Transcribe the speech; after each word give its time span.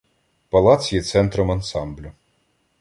Палац 0.49 0.93
є 0.93 1.01
центром 1.01 1.51
ансамблю. 1.51 2.11